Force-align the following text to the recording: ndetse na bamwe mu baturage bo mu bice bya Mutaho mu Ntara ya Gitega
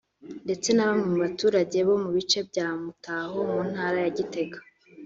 ndetse 0.45 0.69
na 0.71 0.85
bamwe 0.87 1.05
mu 1.11 1.17
baturage 1.25 1.77
bo 1.87 1.95
mu 2.03 2.09
bice 2.15 2.39
bya 2.49 2.67
Mutaho 2.83 3.37
mu 3.51 3.59
Ntara 3.69 3.97
ya 4.05 4.11
Gitega 4.17 4.59